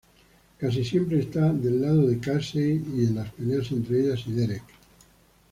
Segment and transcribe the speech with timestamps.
[0.57, 4.63] Casi siempre está del lado de Casey en las peleas entre ella y Derek.